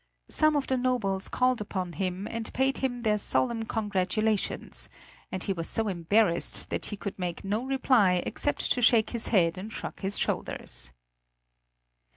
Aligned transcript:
Some 0.31 0.55
of 0.55 0.65
the 0.65 0.77
nobles 0.77 1.27
called 1.27 1.61
upon 1.61 1.93
him 1.93 2.27
and 2.27 2.51
paid 2.55 2.79
him 2.79 3.03
their 3.03 3.19
solemn 3.19 3.65
congratulations, 3.65 4.89
and 5.31 5.43
he 5.43 5.53
was 5.53 5.69
so 5.69 5.87
embarrassed 5.87 6.71
that 6.71 6.87
he 6.87 6.97
could 6.97 7.19
make 7.19 7.43
no 7.43 7.63
reply 7.63 8.23
except 8.25 8.71
to 8.71 8.81
shake 8.81 9.11
his 9.11 9.27
head 9.27 9.59
and 9.59 9.71
shrug 9.71 9.99
his 9.99 10.17
shoulders. 10.17 10.91